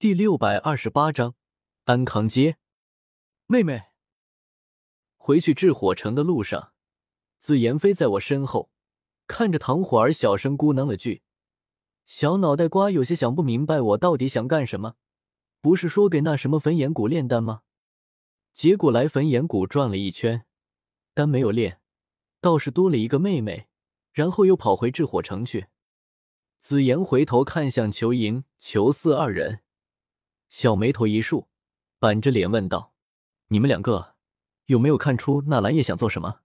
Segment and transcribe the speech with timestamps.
[0.00, 1.34] 第六百二十八章
[1.84, 2.56] 安康街。
[3.46, 3.88] 妹妹，
[5.18, 6.72] 回去治火城的路上，
[7.38, 8.70] 紫妍飞在我身后，
[9.26, 11.20] 看着唐火儿，小声咕囔了句
[12.06, 14.94] ：“小脑袋瓜有些想不明白，我到底想干什么？
[15.60, 17.60] 不是说给那什么焚炎谷炼丹吗？
[18.54, 20.46] 结果来焚炎谷转了一圈，
[21.12, 21.82] 丹没有炼，
[22.40, 23.68] 倒是多了一个妹妹，
[24.12, 25.66] 然后又跑回治火城去。”
[26.58, 29.60] 紫妍回头看向裘莹、裘四二人，
[30.50, 31.48] 小眉头一竖，
[32.00, 32.92] 板着脸问道
[33.48, 34.16] ：“你们两个
[34.66, 36.40] 有没有看出纳兰叶想做什么？”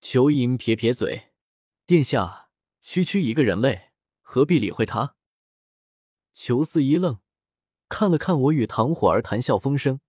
[0.00, 1.32] 裘银撇撇嘴
[1.86, 3.90] ：“殿下，区区一个人类，
[4.22, 5.16] 何必理会他？”
[6.32, 7.18] 裘四一愣，
[7.88, 10.00] 看了看我与唐火儿谈笑风生，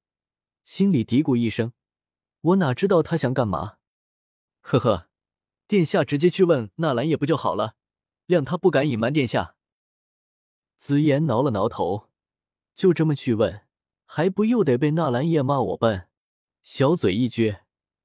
[0.63, 1.73] 心里嘀咕一声
[2.41, 3.77] ：“我哪知道他想干嘛？”
[4.61, 5.09] 呵呵，
[5.67, 7.75] 殿下直接去问纳兰叶不就好了？
[8.27, 9.55] 谅他不敢隐瞒殿下。
[10.77, 12.09] 紫妍挠了挠头，
[12.75, 13.61] 就这么去问，
[14.05, 16.09] 还不又得被纳兰叶骂我笨？
[16.61, 17.61] 小嘴一撅，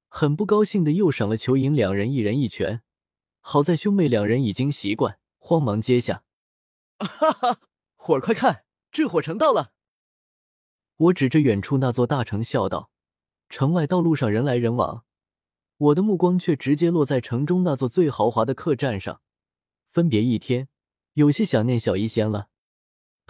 [0.07, 2.81] 很不高兴的又赏了裘莹两人一人一拳。
[3.41, 6.23] 好在兄妹两人已经习惯，慌忙接下。
[6.99, 7.59] 哈哈，
[7.95, 9.73] 火儿快看，这火城到了！
[10.97, 12.91] 我指着远处那座大城笑道
[13.49, 15.03] ：“城外道路上人来人往，
[15.77, 19.21] 我的目光却直接落在城中那座最豪华的客栈上。”
[19.89, 20.69] 分别一天，
[21.13, 22.49] 有些想念小医仙了。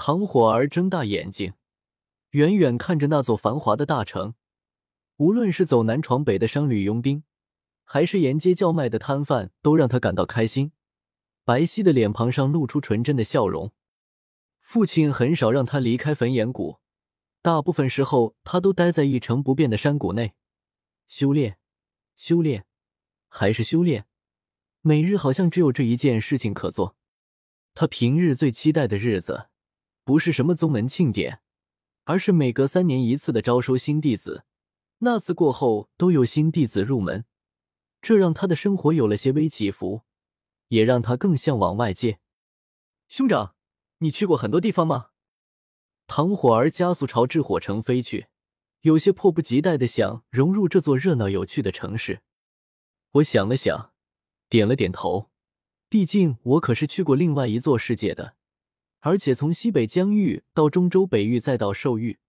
[0.04, 1.54] 唐火儿睁大眼睛，
[2.32, 4.34] 远远看着那座繁华的大城。
[5.18, 7.24] 无论是走南闯北的商旅佣兵，
[7.84, 10.72] 还是沿街叫卖的摊贩，都让他感到开心。
[11.44, 13.74] 白皙的脸庞上露出纯真的笑容。
[14.60, 16.80] 父亲很少让他离开焚炎谷，
[17.44, 20.34] 大部分时候他都待在一成不变的山谷内，
[21.08, 21.60] 修炼，
[22.16, 22.66] 修炼，
[23.28, 24.08] 还是修炼。
[24.82, 26.96] 每日好像只有这一件事情可做。
[27.76, 29.50] 他平日最期待的日子，
[30.04, 31.42] 不是什么宗门庆典，
[32.06, 34.46] 而是每隔三年一次的招收新弟子。
[35.00, 37.26] 那次过后，都有新弟子入门，
[38.02, 40.02] 这让他的生活有了些微起伏，
[40.68, 42.20] 也让他更向往外界。
[43.08, 43.56] 兄长，
[44.00, 45.10] 你去过很多地方吗？
[46.08, 48.28] 唐火儿加速朝炽火城飞去，
[48.82, 52.22] 有些迫不及待的想融入这座热闹有趣的城市。
[53.14, 53.92] 我想了想。
[54.50, 55.32] 点了点头，
[55.88, 58.36] 毕竟我可是去过另外一座世界的，
[59.02, 62.20] 而且从西北疆域到中州北域，再到兽域，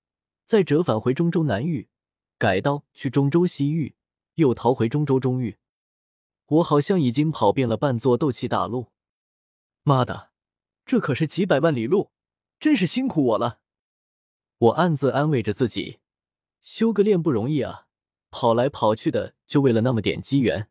[0.44, 1.88] 再折返回中州南域，
[2.38, 3.94] 改道去中州西域，
[4.34, 5.58] 又逃回中州中域，
[6.46, 8.88] 我好像已经跑遍了半座斗气大陆。
[9.82, 10.30] 妈的，
[10.86, 12.10] 这可是几百万里路，
[12.58, 13.60] 真是辛苦我了。
[14.56, 15.98] 我暗自安慰着自己，
[16.62, 17.86] 修个炼不容易啊，
[18.30, 20.70] 跑来跑去的就为了那么点机缘。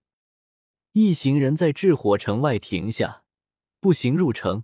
[0.94, 3.24] 一行人在炽火城外停下，
[3.80, 4.64] 步行入城。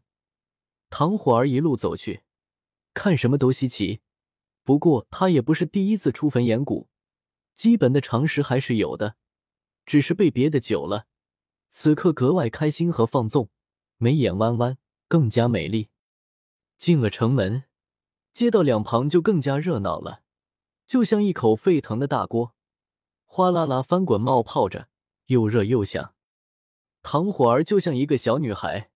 [0.89, 2.23] 唐火儿一路走去，
[2.93, 4.01] 看什么都稀奇。
[4.63, 6.89] 不过他也不是第一次出焚岩谷，
[7.55, 9.15] 基本的常识还是有的，
[9.85, 11.07] 只是被憋的久了，
[11.69, 13.49] 此刻格外开心和放纵，
[13.97, 14.77] 眉眼弯弯，
[15.07, 15.89] 更加美丽。
[16.77, 17.63] 进了城门，
[18.33, 20.21] 街道两旁就更加热闹了，
[20.85, 22.53] 就像一口沸腾的大锅，
[23.25, 24.89] 哗啦啦翻滚冒泡着，
[25.27, 26.13] 又热又响。
[27.01, 28.91] 唐火儿就像一个小女孩，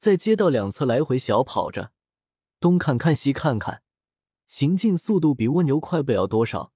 [0.00, 1.92] 在街道两侧来回小跑着，
[2.58, 3.82] 东看看西看看，
[4.46, 6.72] 行进速度比蜗牛快不了多少。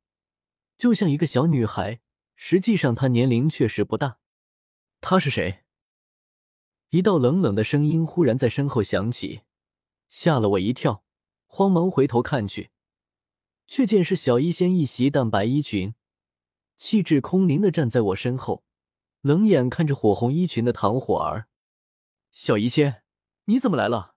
[0.77, 2.03] 就像一个小女孩，
[2.37, 4.19] 实际上她年龄确实不大。
[5.01, 5.65] 她是谁？
[6.91, 9.41] 一道冷冷的声音忽然在身后响起，
[10.11, 11.03] 吓了我一跳，
[11.47, 12.73] 慌忙回头看去，
[13.67, 15.95] 却见是小医仙一袭淡白衣裙，
[16.77, 18.65] 气质空灵的站在我身后。
[19.23, 21.49] 冷眼看着火红衣裙的唐火儿，
[22.31, 23.04] 小医仙，
[23.47, 24.15] 你怎么来了？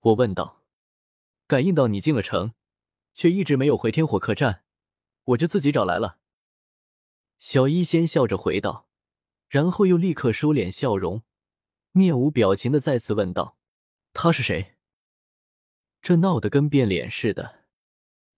[0.00, 0.62] 我问道。
[1.46, 2.54] 感应到你进了城，
[3.14, 4.64] 却一直没有回天火客栈，
[5.24, 6.18] 我就自己找来了。
[7.38, 8.88] 小医仙笑着回道，
[9.48, 11.22] 然后又立刻收敛笑容，
[11.92, 13.56] 面无表情的再次问道
[14.12, 14.74] ：“他是谁？”
[16.02, 17.64] 这闹得跟变脸似的。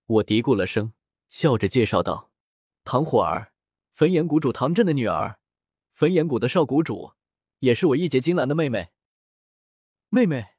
[0.04, 0.92] 我嘀咕了声，
[1.28, 2.30] 笑着介绍道
[2.84, 3.52] ：“唐火儿，
[3.94, 5.40] 焚炎谷主唐震的女儿。”
[5.94, 7.14] 焚炎谷的少谷主，
[7.60, 8.90] 也是我一结金兰的妹妹。
[10.10, 10.54] 妹妹，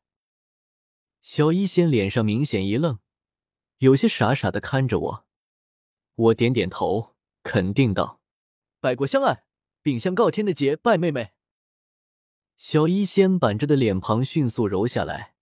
[1.22, 3.00] 小医仙脸上明显一愣，
[3.80, 5.26] 有些傻傻的看着我。
[6.14, 8.22] 我点点头，肯定道
[8.80, 9.46] ：“百国相爱，
[9.82, 11.32] 秉相告天的结拜妹妹。”
[12.58, 15.34] 小医仙板着的脸庞迅速柔下来，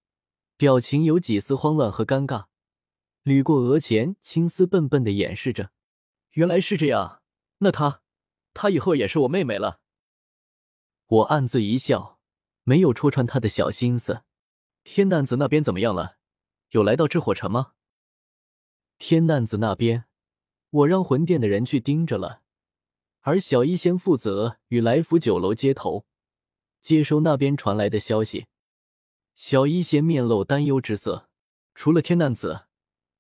[0.56, 2.46] 表情有几丝慌乱和尴尬，
[3.26, 5.72] 捋过额前青丝，笨笨的掩饰着。
[6.32, 7.22] 原来是这样，
[7.58, 8.02] 那她，
[8.54, 9.82] 她以后也是我妹妹了。
[11.08, 12.17] 我暗自一笑，
[12.68, 14.24] 没有戳穿他的小心思。
[14.84, 16.18] 天蛋子那边怎么样了？
[16.72, 17.72] 有来到这火城吗？
[18.98, 20.04] 天难子那边，
[20.72, 22.42] 我让魂殿的人去盯着了，
[23.22, 26.06] 而小医仙负责与来福酒楼接头，
[26.82, 28.48] 接收那边传来的消息。
[29.34, 31.30] 小医仙面露担忧之色，
[31.74, 32.66] 除了天难子，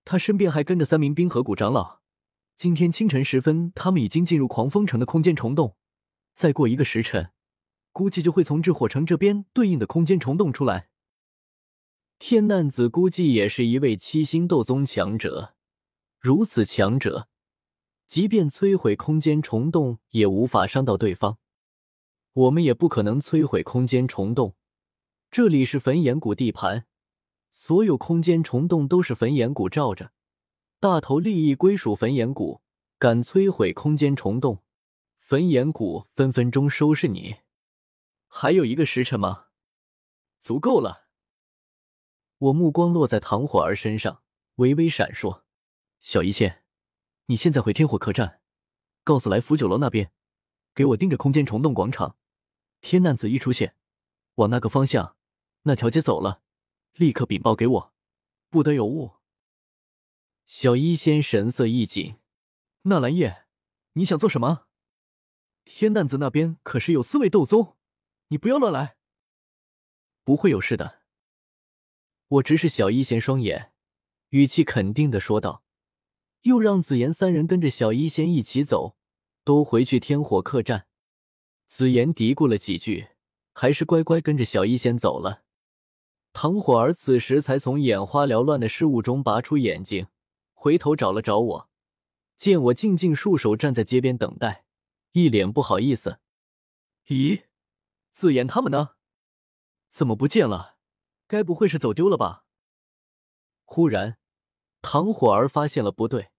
[0.04, 2.02] 他身边还跟着三名冰河谷长老。
[2.58, 5.78] 今天清晨时分，他们已经进入狂风城的空间虫洞，
[6.34, 7.32] 再过一个时辰，
[7.98, 10.90] 估计就会从智火城这边对应的空间虫洞出来。
[12.20, 15.56] 天难子估计也是一位七星斗宗强者，
[16.20, 17.28] 如此强者，
[18.08, 21.40] 即便摧毁空间虫洞也无法伤到对方。
[22.34, 24.54] 我们也不可能摧毁空间虫洞，
[25.32, 26.86] 这里是焚炎谷地盘，
[27.52, 30.12] 所有空间虫洞都是焚炎谷罩着。
[30.80, 32.62] 大头利益归属焚炎谷，
[33.00, 34.60] 敢摧毁空间虫洞，
[35.18, 37.38] 焚炎谷分分钟收拾你。
[38.40, 39.48] 还有一个时辰吗？
[40.40, 41.08] 足够了。
[42.38, 44.22] 我目光落在唐火儿身上，
[44.58, 45.42] 微微闪烁。
[46.02, 46.64] 小医仙，
[47.26, 48.40] 你现在回天火客栈，
[49.04, 50.12] 告诉来福酒楼那边，
[50.76, 52.16] 给我盯着空间虫洞广场。
[52.80, 53.76] 天难子一出现，
[54.36, 55.16] 往那个方向，
[55.64, 56.44] 那条街走了，
[56.94, 57.94] 立刻禀报给我，
[58.52, 59.14] 不得有误。
[60.46, 62.18] 小医仙神色一紧
[62.86, 63.48] ：“纳兰叶，
[63.94, 64.68] 你想做什么？
[65.66, 67.77] 天蛋子那边可是有四位斗宗，
[68.28, 68.96] 你不要乱来。
[70.24, 71.02] ”“不会有事的。”
[72.28, 73.72] 我直视小医仙双眼，
[74.30, 75.64] 语气肯定的说道，
[76.42, 78.98] 又让紫妍三人跟着小医仙一起走，
[79.46, 80.88] 都回去天火客栈。
[81.68, 83.10] 紫妍嘀咕了几句，
[83.54, 85.44] 还是乖乖跟着小医仙走了。
[86.34, 90.08] 唐火儿此时才从眼花缭乱的事物中拔出眼睛。
[90.54, 91.70] 回头找了找我，
[92.36, 94.66] 见我静静束手站在街边等待，
[95.14, 96.20] 一脸不好意思。
[97.08, 97.44] 咦，
[98.20, 98.96] 紫言他们呢？
[99.90, 100.78] 怎么不见了？
[101.28, 102.46] 该不会是走丢了吧？
[103.64, 104.18] 忽然，
[104.82, 106.32] 唐火儿发现了不对，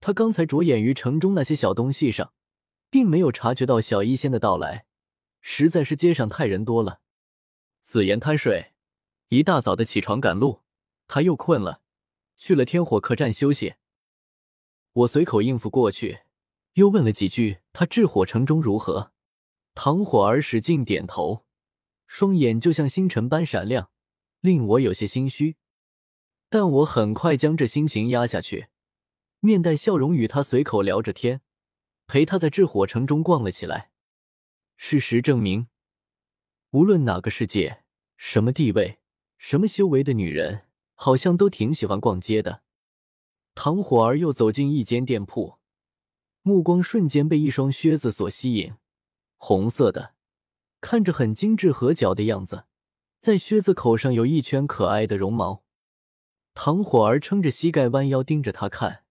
[0.00, 2.34] 他刚才着眼于城中那些小东西上，
[2.90, 4.84] 并没有察觉到小医仙的到来。
[5.40, 7.00] 实在是街上太人多了。
[7.80, 8.74] 紫妍贪睡，
[9.28, 10.60] 一大早的起床赶路，
[11.06, 11.80] 他又困了。
[12.36, 13.76] 去了天火客栈休息，
[14.92, 16.24] 我随口应付过去，
[16.74, 19.14] 又问了几句他智火城中如何。
[19.80, 21.44] 唐火儿使劲点头，
[22.08, 23.92] 双眼就像星辰般闪亮，
[24.40, 25.54] 令我有些心虚。
[26.50, 28.66] 但我很快将这心情压下去，
[29.38, 31.42] 面带笑容与他随口聊着天，
[32.08, 33.92] 陪他在智火城中逛了起来。
[34.76, 35.68] 事实证明，
[36.72, 37.84] 无论哪个世界、
[38.16, 38.98] 什么地位、
[39.36, 40.64] 什么修为的女人。
[40.96, 42.64] 好像都挺喜欢逛街的。
[43.54, 45.58] 唐火儿又走进一间店铺，
[46.42, 48.74] 目光瞬间被一双靴子所吸引，
[49.38, 50.14] 红色的，
[50.80, 52.66] 看着很精致合脚的样子，
[53.18, 55.64] 在靴子口上有一圈可爱的绒毛。
[56.54, 59.04] 唐火儿撑着膝盖弯腰盯着他看，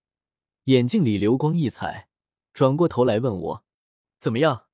[0.65, 2.09] 眼睛里流光溢彩，
[2.53, 3.65] 转过头来问我
[4.19, 4.65] ：“怎么样？”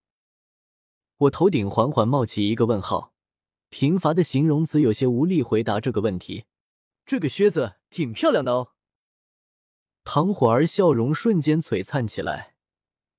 [1.18, 3.14] 我头顶缓缓冒起一个问号，
[3.70, 6.46] 贫乏的形容词有些无力回答这个问题。
[7.06, 8.72] 这个靴子挺漂亮的哦。
[10.04, 12.56] 唐火儿笑容瞬间璀璨起来，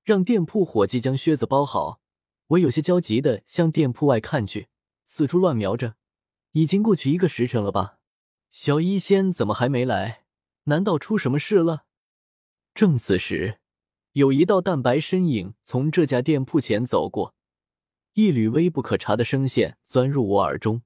[0.03, 2.01] 让店铺伙计将靴子包好。
[2.47, 4.67] 我有些焦急的向店铺外看去，
[5.03, 5.95] 四处乱瞄着。
[6.51, 7.99] 已经过去一个时辰了吧？
[8.49, 10.23] 小医仙怎么还没来？
[10.65, 11.85] 难道出什么事了？
[12.73, 13.59] 正此时，
[14.13, 17.35] 有一道淡白身影从这家店铺前走过，
[18.13, 20.83] 一缕微不可察的声线钻入我耳中：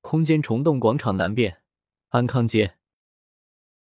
[0.00, 1.62] 空间虫洞广场南边。
[2.10, 2.76] 安康街。